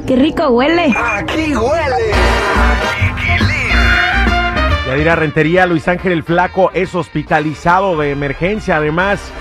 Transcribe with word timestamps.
¡Ay, 0.00 0.06
qué 0.06 0.16
rico 0.16 0.48
huele! 0.48 0.94
Aquí 0.96 1.54
huele 1.54 2.12
Yadira 4.86 5.14
Rentería, 5.14 5.66
Luis 5.66 5.86
Ángel 5.88 6.12
el 6.12 6.22
Flaco 6.22 6.70
es 6.74 6.94
hospitalizado 6.94 7.98
de 7.98 8.10
emergencia. 8.10 8.76
Además, 8.76 9.32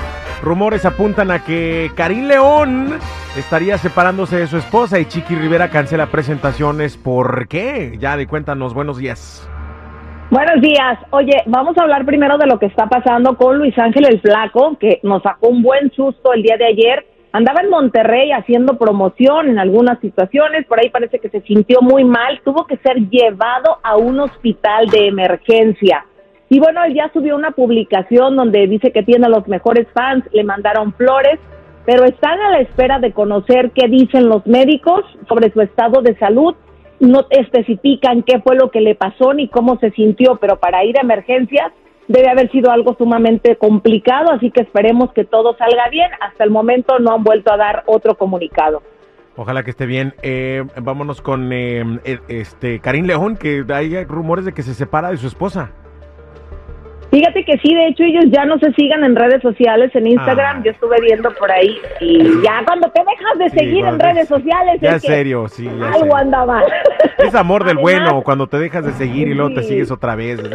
rumores 0.44 0.86
apuntan 0.86 1.32
a 1.32 1.44
que 1.44 1.92
Karim 1.96 2.28
León 2.28 3.00
estaría 3.38 3.78
separándose 3.78 4.38
de 4.38 4.48
su 4.48 4.58
esposa 4.58 5.00
y 5.00 5.06
Chiqui 5.06 5.36
Rivera 5.36 5.70
cancela 5.70 6.08
presentaciones. 6.08 6.98
¿Por 6.98 7.48
qué? 7.48 7.96
Ya 7.98 8.18
de 8.18 8.28
cuéntanos, 8.28 8.74
buenos 8.74 8.98
días. 8.98 9.50
Buenos 10.30 10.62
días. 10.62 11.00
Oye, 11.10 11.42
vamos 11.48 11.76
a 11.78 11.84
hablar 11.84 12.06
primero 12.06 12.38
de 12.38 12.46
lo 12.46 12.60
que 12.60 12.68
está 12.68 12.88
pasando 12.88 13.36
con 13.36 13.58
Luis 13.58 13.76
Ángel 13.80 14.06
el 14.08 14.22
Flaco, 14.22 14.78
que 14.78 15.00
nos 15.04 15.24
sacó 15.24 15.48
un 15.48 15.64
buen 15.64 15.92
susto 15.94 16.34
el 16.34 16.44
día 16.44 16.58
de 16.58 16.66
ayer. 16.66 17.09
Andaba 17.32 17.62
en 17.62 17.70
Monterrey 17.70 18.32
haciendo 18.32 18.78
promoción 18.80 19.50
en 19.50 19.60
algunas 19.60 20.00
situaciones, 20.00 20.66
por 20.66 20.80
ahí 20.80 20.90
parece 20.90 21.20
que 21.20 21.30
se 21.30 21.42
sintió 21.42 21.80
muy 21.82 22.04
mal, 22.04 22.42
tuvo 22.44 22.66
que 22.66 22.78
ser 22.78 22.98
llevado 23.10 23.78
a 23.84 23.98
un 23.98 24.20
hospital 24.20 24.88
de 24.88 25.08
emergencia. 25.08 26.06
Y 26.50 26.60
bueno, 26.60 26.84
él 26.84 26.96
ya 26.96 27.12
subió 27.14 27.36
una 27.36 27.52
publicación 27.52 28.36
donde 28.36 28.66
dice 28.66 28.92
que 28.92 29.04
tiene 29.04 29.28
a 29.28 29.30
los 29.30 29.48
mejores 29.48 29.88
fans, 29.94 30.26
le 30.34 30.44
mandaron 30.44 30.94
flores, 30.94 31.40
pero 31.86 32.06
están 32.06 32.40
a 32.40 32.50
la 32.50 32.62
espera 32.62 32.98
de 32.98 33.12
conocer 33.14 33.72
qué 33.76 33.88
dicen 33.88 34.28
los 34.28 34.48
médicos 34.48 35.06
sobre 35.28 35.52
su 35.52 35.62
estado 35.62 36.02
de 36.02 36.18
salud. 36.18 36.56
No 37.00 37.28
especifican 37.30 38.24
qué 38.24 38.40
fue 38.40 38.56
lo 38.56 38.72
que 38.72 38.82
le 38.82 38.96
pasó 38.96 39.36
ni 39.36 39.48
cómo 39.48 39.78
se 39.78 39.92
sintió, 39.92 40.38
pero 40.38 40.60
para 40.60 40.84
ir 40.84 40.98
a 40.98 41.02
emergencias 41.02 41.72
debe 42.10 42.28
haber 42.30 42.52
sido 42.52 42.72
algo 42.72 42.96
sumamente 42.98 43.56
complicado, 43.56 44.32
así 44.32 44.52
que 44.52 44.62
esperemos 44.62 45.14
que 45.14 45.24
todo 45.24 45.56
salga 45.58 45.88
bien. 45.90 46.12
Hasta 46.20 46.44
el 46.44 46.50
momento 46.50 47.00
no 47.00 47.14
han 47.14 47.24
vuelto 47.24 47.54
a 47.54 47.58
dar 47.58 47.84
otro 47.86 48.16
comunicado. 48.16 48.82
Ojalá 49.38 49.64
que 49.64 49.70
esté 49.70 49.86
bien. 49.86 50.14
Eh, 50.22 50.66
vámonos 50.82 51.22
con 51.22 51.54
eh, 51.54 51.84
eh, 52.04 52.20
este 52.28 52.80
Karim 52.82 53.06
León, 53.06 53.38
que 53.38 53.64
hay 53.74 54.04
rumores 54.04 54.44
de 54.44 54.52
que 54.54 54.64
se 54.64 54.74
separa 54.74 55.12
de 55.12 55.18
su 55.18 55.28
esposa. 55.28 55.72
Fíjate 57.12 57.44
que 57.44 57.58
sí, 57.58 57.74
de 57.74 57.88
hecho 57.88 58.04
ellos 58.04 58.26
ya 58.32 58.46
no 58.46 58.60
se 58.60 58.72
sigan 58.74 59.04
en 59.04 59.16
redes 59.16 59.42
sociales, 59.42 59.90
en 59.96 60.06
Instagram, 60.08 60.58
Ah. 60.58 60.62
yo 60.64 60.72
estuve 60.72 60.98
viendo 61.02 61.32
por 61.36 61.52
ahí 61.52 61.76
y 62.02 62.24
ya 62.44 62.64
cuando 62.66 62.88
te 62.92 63.00
dejas 63.02 63.40
de 63.40 63.50
Sí, 63.50 63.58
seguir 63.66 63.86
en 63.86 64.00
redes 64.00 64.28
sociales 64.28 64.80
Ya 64.80 64.90
es 64.90 64.96
es 64.98 65.02
que 65.04 65.08
serio, 65.08 65.48
sí. 65.48 65.64
ya 65.80 65.92
algo 65.92 66.16
anda 66.16 66.46
mal. 66.46 66.66
Es 67.18 67.34
amor 67.34 67.64
del 67.64 67.78
Además, 67.84 68.02
bueno 68.10 68.22
cuando 68.24 68.46
te 68.46 68.60
dejas 68.60 68.86
de 68.86 68.92
seguir 68.92 69.28
y 69.28 69.34
luego 69.34 69.56
te 69.56 69.64
sigues 69.64 69.90
otra 69.90 70.16
vez. 70.16 70.40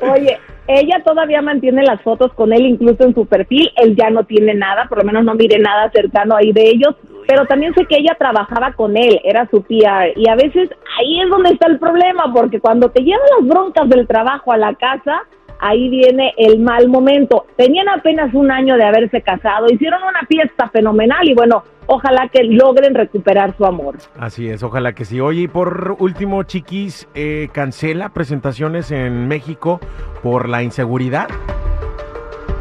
Oye, 0.00 0.38
ella 0.68 1.02
todavía 1.04 1.40
mantiene 1.42 1.82
las 1.82 2.02
fotos 2.02 2.32
con 2.34 2.52
él 2.52 2.66
incluso 2.66 3.04
en 3.04 3.14
su 3.14 3.26
perfil, 3.26 3.70
él 3.76 3.96
ya 3.96 4.10
no 4.10 4.24
tiene 4.24 4.54
nada, 4.54 4.86
por 4.88 4.98
lo 4.98 5.04
menos 5.04 5.24
no 5.24 5.34
mire 5.34 5.58
nada 5.58 5.90
cercano 5.90 6.36
ahí 6.36 6.52
de 6.52 6.68
ellos, 6.68 6.94
pero 7.26 7.46
también 7.46 7.74
sé 7.74 7.86
que 7.86 7.96
ella 7.96 8.16
trabajaba 8.18 8.72
con 8.72 8.96
él, 8.96 9.20
era 9.24 9.48
su 9.50 9.62
PR, 9.62 10.12
y 10.16 10.28
a 10.28 10.34
veces 10.34 10.70
ahí 10.98 11.20
es 11.20 11.28
donde 11.30 11.50
está 11.50 11.68
el 11.68 11.78
problema, 11.78 12.32
porque 12.32 12.60
cuando 12.60 12.90
te 12.90 13.02
llevan 13.02 13.26
las 13.38 13.48
broncas 13.48 13.88
del 13.88 14.06
trabajo 14.06 14.52
a 14.52 14.56
la 14.56 14.74
casa, 14.74 15.22
ahí 15.60 15.88
viene 15.88 16.34
el 16.36 16.58
mal 16.58 16.88
momento. 16.88 17.46
Tenían 17.56 17.88
apenas 17.88 18.32
un 18.34 18.50
año 18.50 18.76
de 18.76 18.84
haberse 18.84 19.22
casado, 19.22 19.66
hicieron 19.70 20.02
una 20.02 20.26
fiesta 20.28 20.68
fenomenal 20.70 21.28
y 21.28 21.34
bueno, 21.34 21.64
ojalá 21.86 22.28
que 22.28 22.44
logren 22.44 22.94
recuperar 22.94 23.56
su 23.56 23.64
amor. 23.64 23.96
Así 24.18 24.48
es, 24.48 24.62
ojalá 24.62 24.92
que 24.92 25.04
sí. 25.04 25.20
Oye, 25.20 25.42
y 25.42 25.48
por 25.48 25.96
último, 25.98 26.42
Chiquis, 26.42 27.08
eh, 27.14 27.48
cancela 27.52 28.10
presentaciones 28.10 28.90
en 28.90 29.28
México 29.28 29.80
por 30.22 30.48
la 30.48 30.62
inseguridad. 30.62 31.28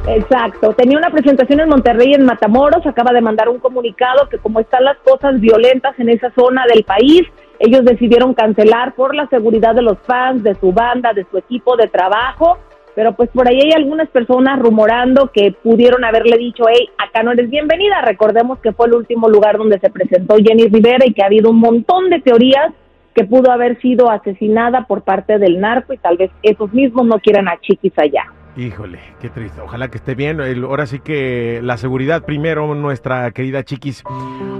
Exacto, 0.07 0.71
tenía 0.73 0.99
una 0.99 1.09
presentación 1.09 1.61
en 1.61 1.69
Monterrey 1.69 2.13
en 2.13 2.25
Matamoros, 2.25 2.85
acaba 2.85 3.11
de 3.11 3.21
mandar 3.21 3.49
un 3.49 3.57
comunicado 3.57 4.29
que 4.29 4.37
como 4.37 4.59
están 4.59 4.83
las 4.83 4.97
cosas 4.97 5.39
violentas 5.39 5.97
en 5.97 6.09
esa 6.09 6.31
zona 6.35 6.63
del 6.71 6.83
país, 6.83 7.23
ellos 7.57 7.83
decidieron 7.83 8.35
cancelar 8.35 8.93
por 8.93 9.15
la 9.15 9.27
seguridad 9.29 9.73
de 9.73 9.81
los 9.81 9.97
fans, 10.05 10.43
de 10.43 10.53
su 10.55 10.71
banda, 10.71 11.13
de 11.13 11.25
su 11.31 11.39
equipo 11.39 11.75
de 11.75 11.87
trabajo, 11.87 12.59
pero 12.95 13.13
pues 13.13 13.29
por 13.29 13.47
ahí 13.47 13.59
hay 13.61 13.71
algunas 13.75 14.09
personas 14.09 14.57
rumorando 14.59 15.29
que 15.33 15.51
pudieron 15.51 16.03
haberle 16.05 16.37
dicho, 16.37 16.63
hey, 16.69 16.89
acá 16.97 17.23
no 17.23 17.33
eres 17.33 17.49
bienvenida, 17.49 18.01
recordemos 18.01 18.59
que 18.59 18.71
fue 18.71 18.87
el 18.87 18.93
último 18.93 19.29
lugar 19.29 19.57
donde 19.57 19.79
se 19.79 19.89
presentó 19.89 20.37
Jenny 20.37 20.67
Rivera 20.67 21.05
y 21.05 21.13
que 21.13 21.21
ha 21.21 21.27
habido 21.27 21.51
un 21.51 21.59
montón 21.59 22.09
de 22.09 22.21
teorías 22.21 22.73
que 23.13 23.23
pudo 23.25 23.51
haber 23.51 23.79
sido 23.81 24.09
asesinada 24.09 24.85
por 24.87 25.03
parte 25.03 25.37
del 25.37 25.59
narco 25.59 25.93
y 25.93 25.97
tal 25.97 26.17
vez 26.17 26.31
esos 26.43 26.71
mismos 26.73 27.05
no 27.05 27.19
quieran 27.19 27.47
a 27.47 27.59
Chiquis 27.59 27.93
allá. 27.97 28.25
Híjole, 28.57 28.99
qué 29.19 29.29
triste. 29.29 29.61
Ojalá 29.61 29.89
que 29.89 29.97
esté 29.97 30.15
bien. 30.15 30.39
Ahora 30.63 30.85
sí 30.85 30.99
que 30.99 31.59
la 31.61 31.75
seguridad 31.77 32.23
primero, 32.23 32.73
nuestra 32.73 33.29
querida 33.31 33.63
Chiquis. 33.63 34.03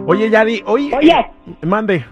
Oye, 0.06 0.29
Yadi, 0.29 0.63
oye. 0.66 0.94
Oye. 0.96 1.12
eh, 1.12 1.66
mande. 1.66 2.03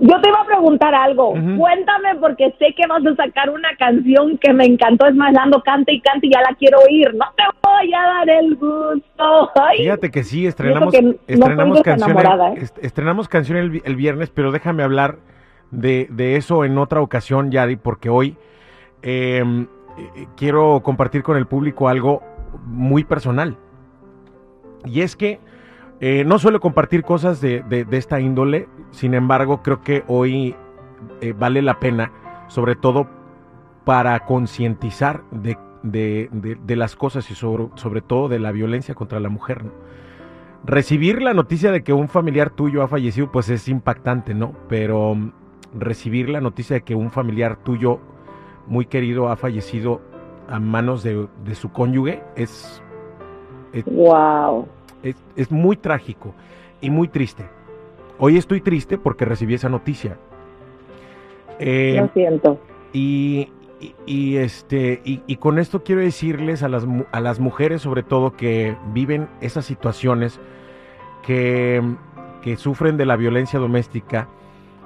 Yo 0.00 0.20
te 0.20 0.28
iba 0.30 0.40
a 0.40 0.46
preguntar 0.46 0.94
algo. 0.94 1.32
Cuéntame 1.32 2.16
porque 2.20 2.54
sé 2.58 2.74
que 2.74 2.86
vas 2.86 3.04
a 3.04 3.14
sacar 3.16 3.50
una 3.50 3.68
canción 3.78 4.38
que 4.38 4.52
me 4.52 4.64
encantó. 4.64 5.06
Es 5.06 5.14
más, 5.14 5.34
dando 5.34 5.62
cante 5.62 5.92
y 5.92 6.00
cante 6.00 6.26
y 6.26 6.32
ya 6.32 6.40
la 6.40 6.54
quiero 6.56 6.78
oír. 6.78 7.14
No 7.14 7.26
te 7.36 7.42
voy 7.62 7.92
a 7.92 8.00
dar 8.00 8.30
el 8.30 8.56
gusto. 8.56 9.50
Ay. 9.56 9.78
Fíjate 9.78 10.10
que 10.10 10.24
sí, 10.24 10.46
estrenamos, 10.46 10.92
que 10.92 11.02
no 11.02 11.14
estrenamos 11.26 11.82
canción, 11.82 12.18
¿eh? 12.56 12.66
estrenamos 12.80 13.28
canción 13.28 13.58
el, 13.58 13.82
el 13.84 13.96
viernes, 13.96 14.30
pero 14.30 14.52
déjame 14.52 14.82
hablar 14.82 15.18
de, 15.70 16.08
de 16.10 16.36
eso 16.36 16.64
en 16.64 16.78
otra 16.78 17.02
ocasión, 17.02 17.50
Yadi, 17.50 17.76
porque 17.76 18.08
hoy 18.08 18.36
eh, 19.02 19.42
eh, 19.98 20.26
quiero 20.36 20.80
compartir 20.82 21.22
con 21.22 21.36
el 21.36 21.46
público 21.46 21.88
algo 21.88 22.22
muy 22.64 23.04
personal. 23.04 23.56
Y 24.86 25.02
es 25.02 25.14
que 25.14 25.40
eh, 26.00 26.24
no 26.24 26.38
suelo 26.38 26.60
compartir 26.60 27.02
cosas 27.02 27.40
de, 27.40 27.62
de- 27.62 27.86
esta 27.96 28.20
índole, 28.20 28.68
sin 28.90 29.14
embargo, 29.14 29.62
creo 29.62 29.82
que 29.82 30.02
hoy 30.08 30.54
eh, 31.20 31.32
vale 31.38 31.62
la 31.62 31.78
pena, 31.78 32.12
sobre 32.48 32.74
todo 32.76 33.06
para 33.84 34.18
concientizar 34.26 35.22
de, 35.30 35.56
de- 35.82 36.76
las 36.76 36.96
cosas 36.96 37.30
y 37.30 37.34
sobre, 37.34 37.68
sobre 37.74 38.00
todo 38.02 38.28
de 38.28 38.38
la 38.38 38.52
violencia 38.52 38.94
contra 38.94 39.20
la 39.20 39.28
mujer. 39.28 39.64
Recibir 40.64 41.22
la 41.22 41.32
noticia 41.34 41.72
de 41.72 41.82
que 41.82 41.92
un 41.94 42.08
familiar 42.08 42.50
tuyo 42.50 42.82
ha 42.82 42.88
fallecido, 42.88 43.32
pues 43.32 43.48
es 43.48 43.66
impactante, 43.68 44.34
¿no? 44.34 44.52
Pero 44.68 45.14
mm, 45.14 45.32
recibir 45.78 46.28
la 46.28 46.40
noticia 46.42 46.74
de 46.74 46.82
que 46.82 46.94
un 46.94 47.10
familiar 47.10 47.56
tuyo 47.56 47.98
muy 48.66 48.84
querido 48.86 49.28
ha 49.30 49.36
fallecido 49.36 50.02
a 50.48 50.60
manos 50.60 51.02
de, 51.02 51.28
de 51.44 51.54
su 51.54 51.72
cónyuge 51.72 52.22
es, 52.36 52.82
Wow. 53.86 54.66
Es, 55.02 55.16
es 55.36 55.50
muy 55.50 55.76
trágico 55.76 56.34
y 56.80 56.90
muy 56.90 57.08
triste. 57.08 57.44
Hoy 58.18 58.36
estoy 58.36 58.60
triste 58.60 58.98
porque 58.98 59.24
recibí 59.24 59.54
esa 59.54 59.68
noticia. 59.68 60.16
Eh, 61.58 61.96
Lo 62.00 62.08
siento. 62.12 62.58
y, 62.92 63.48
y- 63.80 63.94
y, 64.06 64.36
este 64.36 65.00
y, 65.04 65.22
y 65.26 65.36
con 65.36 65.58
esto 65.58 65.82
quiero 65.82 66.00
decirles 66.02 66.62
a 66.62 66.68
las, 66.68 66.86
a 67.12 67.20
las 67.20 67.40
mujeres 67.40 67.82
sobre 67.82 68.02
todo 68.02 68.36
que 68.36 68.76
viven 68.92 69.28
esas 69.40 69.64
situaciones 69.64 70.38
que, 71.22 71.82
que 72.42 72.56
sufren 72.56 72.96
de 72.96 73.06
la 73.06 73.16
violencia 73.16 73.58
doméstica 73.58 74.28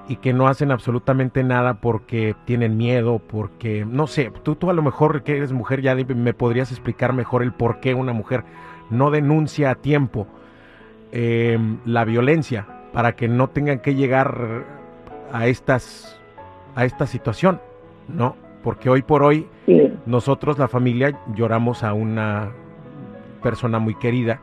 y 0.09 0.17
que 0.17 0.33
no 0.33 0.49
hacen 0.49 0.71
absolutamente 0.71 1.43
nada 1.45 1.75
porque 1.81 2.35
tienen 2.45 2.77
miedo, 2.77 3.21
porque, 3.27 3.87
no 3.89 4.07
sé, 4.07 4.31
tú, 4.43 4.55
tú 4.55 4.69
a 4.69 4.75
lo 4.75 4.83
mejor 4.83 5.23
que 5.23 5.39
eres 5.39 5.53
mujer 5.53 5.81
ya 5.81 5.95
me 5.95 6.35
podrías 6.35 6.71
explicar 6.71 7.13
mejor 7.15 7.43
el 7.43 7.53
por 7.53 7.81
qué 7.81 7.95
una 7.95 8.13
mujer 8.13 8.45
no 8.91 9.11
denuncia 9.11 9.71
a 9.71 9.75
tiempo 9.77 10.27
eh, 11.13 11.59
la 11.85 12.05
violencia 12.05 12.67
para 12.93 13.17
que 13.17 13.29
no 13.29 13.49
tengan 13.49 13.81
que 13.81 13.95
llegar 13.95 14.65
a 15.33 15.47
estas 15.47 16.21
a 16.77 16.85
esta 16.85 17.07
situación, 17.07 17.61
¿no? 18.09 18.37
Porque 18.63 18.91
hoy 18.91 19.03
por 19.03 19.23
hoy 19.23 19.47
Sí. 19.67 19.93
nosotros, 20.07 20.59
la 20.59 20.67
familia, 20.69 21.19
lloramos 21.35 21.85
a 21.85 21.93
una 21.93 22.51
persona 23.43 23.79
muy 23.79 23.95
querida, 23.95 24.41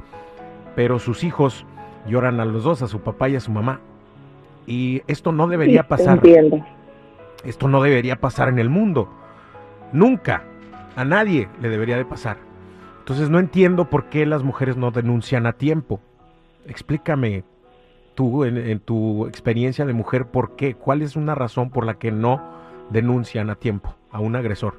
pero 0.75 0.97
sus 0.99 1.23
hijos 1.23 1.65
lloran 2.07 2.39
a 2.39 2.45
los 2.45 2.63
dos, 2.63 2.81
a 2.81 2.87
su 2.87 3.01
papá 3.01 3.27
y 3.29 3.35
a 3.35 3.39
su 3.41 3.51
mamá. 3.51 3.79
Y 4.65 5.01
esto 5.07 5.31
no 5.31 5.47
debería 5.47 5.81
Sí, 5.81 5.87
pasar. 5.89 6.13
Entiendo. 6.17 6.65
Esto 7.43 7.67
no 7.67 7.81
debería 7.81 8.15
pasar 8.21 8.47
en 8.49 8.59
el 8.59 8.69
mundo. 8.69 9.09
Nunca. 9.91 10.43
A 10.95 11.03
nadie 11.03 11.49
le 11.61 11.69
debería 11.69 11.97
de 11.97 12.05
pasar. 12.05 12.37
Entonces 13.01 13.31
no 13.31 13.39
entiendo 13.39 13.85
por 13.89 14.05
qué 14.05 14.27
las 14.27 14.43
mujeres 14.43 14.77
no 14.77 14.91
denuncian 14.91 15.47
a 15.47 15.53
tiempo. 15.53 15.99
Explícame 16.67 17.43
tú, 18.13 18.45
en, 18.45 18.57
en 18.57 18.79
tu 18.79 19.25
experiencia 19.25 19.87
de 19.87 19.93
mujer, 19.93 20.27
por 20.27 20.55
qué, 20.55 20.75
cuál 20.75 21.01
es 21.01 21.15
una 21.15 21.33
razón 21.33 21.71
por 21.71 21.83
la 21.83 21.95
que 21.95 22.11
no 22.11 22.39
denuncian 22.91 23.49
a 23.49 23.55
tiempo 23.55 23.95
a 24.11 24.19
un 24.19 24.35
agresor. 24.35 24.75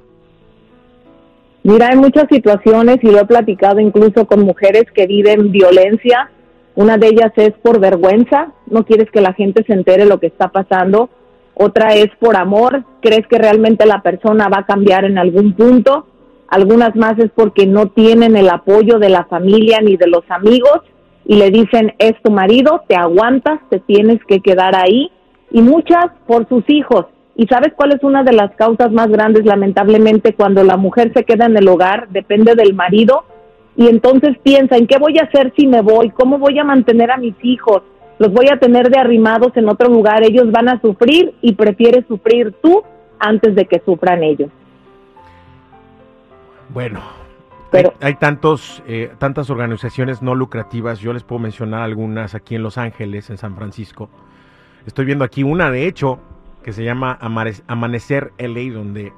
Mira, 1.63 1.89
hay 1.89 1.97
muchas 1.97 2.27
situaciones 2.31 2.99
y 3.01 3.11
lo 3.11 3.19
he 3.19 3.25
platicado 3.25 3.81
incluso 3.81 4.25
con 4.25 4.45
mujeres 4.45 4.85
que 4.95 5.05
viven 5.05 5.51
violencia. 5.51 6.31
Una 6.75 6.97
de 6.97 7.07
ellas 7.07 7.33
es 7.35 7.51
por 7.61 7.81
vergüenza, 7.81 8.53
no 8.67 8.85
quieres 8.85 9.11
que 9.11 9.19
la 9.19 9.33
gente 9.33 9.65
se 9.65 9.73
entere 9.73 10.05
lo 10.05 10.21
que 10.21 10.27
está 10.27 10.47
pasando. 10.47 11.09
Otra 11.55 11.93
es 11.93 12.07
por 12.21 12.37
amor, 12.37 12.85
crees 13.01 13.27
que 13.27 13.37
realmente 13.37 13.85
la 13.85 14.01
persona 14.01 14.47
va 14.47 14.59
a 14.59 14.65
cambiar 14.65 15.03
en 15.03 15.17
algún 15.17 15.53
punto. 15.55 16.07
Algunas 16.53 16.95
más 16.95 17.17
es 17.17 17.31
porque 17.33 17.65
no 17.65 17.87
tienen 17.87 18.37
el 18.37 18.47
apoyo 18.47 18.99
de 18.99 19.09
la 19.09 19.25
familia 19.25 19.79
ni 19.81 19.97
de 19.97 20.05
los 20.05 20.23
amigos. 20.29 20.81
y 21.25 21.37
le 21.37 21.49
dicen, 21.51 21.93
es 21.99 22.21
tu 22.21 22.31
marido, 22.31 22.83
te 22.85 22.97
aguantas, 22.97 23.61
te 23.69 23.79
tienes 23.79 24.19
que 24.27 24.41
quedar 24.41 24.75
ahí, 24.75 25.09
y 25.51 25.61
muchas 25.61 26.07
por 26.27 26.49
sus 26.49 26.63
hijos. 26.67 27.05
¿Y 27.37 27.47
sabes 27.47 27.71
cuál 27.77 27.93
es 27.93 28.03
una 28.03 28.23
de 28.23 28.33
las 28.33 28.53
causas 28.55 28.91
más 28.91 29.07
grandes, 29.07 29.45
lamentablemente, 29.45 30.35
cuando 30.35 30.65
la 30.65 30.75
mujer 30.75 31.13
se 31.15 31.23
queda 31.23 31.45
en 31.45 31.55
el 31.55 31.67
hogar? 31.69 32.09
Depende 32.09 32.55
del 32.55 32.73
marido. 32.73 33.23
Y 33.77 33.87
entonces 33.87 34.37
piensa, 34.43 34.75
¿en 34.75 34.85
qué 34.85 34.97
voy 34.99 35.17
a 35.17 35.23
hacer 35.23 35.53
si 35.55 35.65
me 35.65 35.81
voy? 35.81 36.09
¿Cómo 36.09 36.37
voy 36.39 36.59
a 36.59 36.65
mantener 36.65 37.09
a 37.09 37.17
mis 37.17 37.35
hijos? 37.41 37.83
¿Los 38.19 38.33
voy 38.33 38.47
a 38.51 38.59
tener 38.59 38.89
de 38.89 38.99
arrimados 38.99 39.53
en 39.55 39.69
otro 39.69 39.87
lugar? 39.87 40.23
Ellos 40.23 40.51
van 40.51 40.67
a 40.67 40.81
sufrir 40.81 41.33
y 41.41 41.53
prefieres 41.53 42.05
sufrir 42.07 42.53
tú 42.61 42.83
antes 43.17 43.55
de 43.55 43.63
que 43.63 43.81
sufran 43.85 44.23
ellos. 44.23 44.49
Bueno, 46.73 47.01
pero, 47.71 47.93
hay, 48.01 48.15
tantos, 48.15 48.83
eh, 48.87 49.11
tantas 49.19 49.49
organizaciones 49.49 50.21
no 50.21 50.33
lucrativas, 50.35 50.99
yo 50.99 51.13
les 51.13 51.23
puedo 51.23 51.39
mencionar 51.39 51.81
algunas 51.81 52.35
aquí 52.35 52.55
en 52.55 52.63
Los 52.63 52.77
Ángeles, 52.77 53.29
en 53.29 53.37
San 53.37 53.55
Francisco. 53.55 54.09
Estoy 54.85 55.05
viendo 55.05 55.23
aquí 55.23 55.43
una, 55.43 55.69
de 55.69 55.87
hecho, 55.87 56.19
que 56.63 56.73
se 56.73 56.83
llama 56.83 57.17
Amanecer 57.67 58.33
LA, 58.37 58.73
donde 58.73 59.13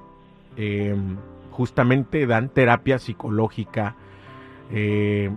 em, 0.57 1.18
justamente 1.52 2.28
dan 2.28 2.50
terapia 2.50 3.00
psicológica, 3.00 3.96
eh, 4.72 5.31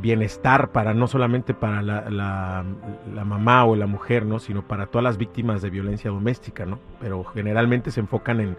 bienestar 0.00 0.70
para 0.70 0.94
no 0.94 1.06
solamente 1.06 1.54
para 1.54 1.82
la, 1.82 2.64
mamá 3.24 3.64
o 3.64 3.74
la 3.74 3.86
mujer, 3.86 4.24
¿no? 4.24 4.38
sino 4.38 4.62
para 4.62 4.86
todas 4.86 5.02
las 5.02 5.18
víctimas 5.18 5.62
de 5.62 5.70
violencia 5.70 6.10
doméstica, 6.10 6.66
¿no? 6.66 6.78
Pero 7.00 7.24
generalmente 7.24 7.90
se 7.90 8.00
enfocan 8.00 8.40
en, 8.40 8.56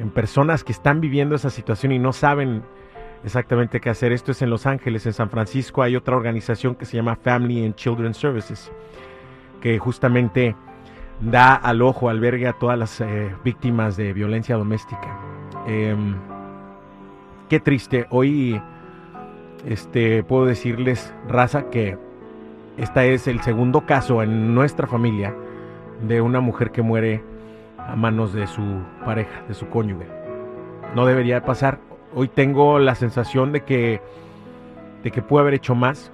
en 0.00 0.10
personas 0.10 0.64
que 0.64 0.72
están 0.72 1.00
viviendo 1.00 1.36
esa 1.36 1.50
situación 1.50 1.92
y 1.92 1.98
no 1.98 2.12
saben 2.12 2.62
exactamente 3.22 3.80
qué 3.80 3.90
hacer. 3.90 4.12
Esto 4.12 4.32
es 4.32 4.40
en 4.40 4.50
Los 4.50 4.66
Ángeles, 4.66 5.04
en 5.06 5.12
San 5.12 5.28
Francisco 5.28 5.82
hay 5.82 5.94
otra 5.94 6.16
organización 6.16 6.74
que 6.74 6.86
se 6.86 6.96
llama 6.96 7.16
Family 7.16 7.64
and 7.64 7.74
Children 7.74 8.14
Services, 8.14 8.72
que 9.60 9.78
justamente 9.78 10.56
da 11.20 11.54
al 11.54 11.82
ojo, 11.82 12.08
albergue 12.08 12.48
a 12.48 12.54
todas 12.54 12.78
las 12.78 13.00
eh, 13.02 13.34
víctimas 13.44 13.98
de 13.98 14.14
violencia 14.14 14.56
doméstica. 14.56 15.18
Em, 15.66 16.16
qué 17.50 17.60
triste. 17.60 18.06
Hoy 18.08 18.60
este, 19.66 20.22
puedo 20.22 20.46
decirles, 20.46 21.12
raza, 21.28 21.68
que 21.68 21.98
este 22.78 23.12
es 23.12 23.28
el 23.28 23.42
segundo 23.42 23.84
caso 23.84 24.22
en 24.22 24.54
nuestra 24.54 24.86
familia 24.86 25.34
de 26.00 26.22
una 26.22 26.40
mujer 26.40 26.70
que 26.70 26.80
muere 26.80 27.22
a 27.90 27.96
manos 27.96 28.32
de 28.32 28.46
su 28.46 28.62
pareja, 29.04 29.42
de 29.48 29.54
su 29.54 29.68
cónyuge. 29.68 30.06
No 30.94 31.06
debería 31.06 31.44
pasar 31.44 31.78
hoy 32.14 32.28
tengo 32.28 32.78
la 32.78 32.94
sensación 32.94 33.52
de 33.52 33.62
que, 33.62 34.00
de 35.02 35.10
que 35.10 35.22
puede 35.22 35.42
haber 35.42 35.54
hecho 35.54 35.74
más, 35.74 36.12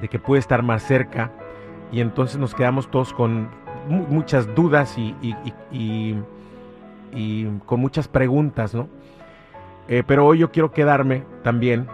de 0.00 0.08
que 0.08 0.18
puede 0.18 0.40
estar 0.40 0.62
más 0.62 0.82
cerca, 0.82 1.30
y 1.92 2.00
entonces 2.00 2.38
nos 2.38 2.54
quedamos 2.54 2.90
todos 2.90 3.12
con 3.12 3.48
muchas 3.88 4.54
dudas 4.54 4.98
y, 4.98 5.14
y, 5.70 6.16
con 7.64 7.80
muchas 7.80 8.06
preguntas, 8.06 8.74
¿no? 8.74 8.88
Eh, 9.88 10.02
pero 10.06 10.26
hoy 10.26 10.38
yo 10.38 10.50
quiero 10.50 10.70
quedarme 10.70 11.24
también 11.42 11.86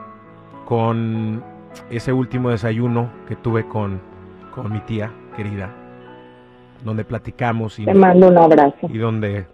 con 0.64 1.44
ese 1.90 2.12
último 2.12 2.50
desayuno 2.50 3.10
que 3.28 3.36
tuve 3.36 3.68
con, 3.68 4.00
con 4.52 4.72
mi 4.72 4.80
tía 4.80 5.12
querida, 5.36 5.72
donde 6.84 7.04
platicamos 7.04 7.78
y, 7.78 7.84
Te 7.86 7.94
mando 7.94 8.28
un 8.28 8.38
abrazo. 8.38 8.88
y 8.88 8.98
donde 8.98 9.46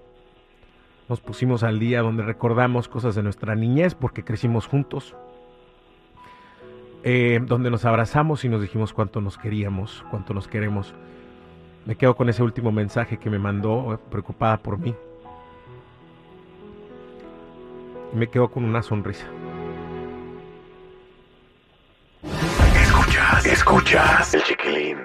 nos 1.08 1.20
pusimos 1.20 1.62
al 1.62 1.78
día 1.78 2.02
donde 2.02 2.22
recordamos 2.22 2.86
cosas 2.86 3.14
de 3.14 3.22
nuestra 3.22 3.54
niñez 3.54 3.94
porque 3.94 4.22
crecimos 4.22 4.66
juntos, 4.66 5.16
eh, 7.02 7.40
donde 7.42 7.70
nos 7.70 7.84
abrazamos 7.84 8.44
y 8.44 8.48
nos 8.48 8.60
dijimos 8.60 8.92
cuánto 8.92 9.20
nos 9.20 9.38
queríamos, 9.38 10.04
cuánto 10.10 10.34
nos 10.34 10.46
queremos. 10.46 10.94
Me 11.86 11.96
quedo 11.96 12.14
con 12.14 12.28
ese 12.28 12.42
último 12.42 12.70
mensaje 12.70 13.16
que 13.16 13.30
me 13.30 13.38
mandó, 13.38 13.94
eh, 13.94 13.98
preocupada 14.10 14.58
por 14.58 14.78
mí. 14.78 14.94
Y 18.12 18.16
me 18.16 18.28
quedo 18.28 18.48
con 18.48 18.64
una 18.64 18.82
sonrisa. 18.82 19.26
Escuchas, 22.74 23.46
escuchas 23.46 24.34
el 24.34 24.42
chiquilín. 24.42 24.98